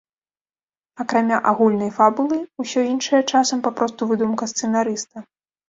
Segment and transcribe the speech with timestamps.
[1.03, 5.29] Акрамя агульнай фабулы, усё іншае часам папросту выдумка сцэнарыста.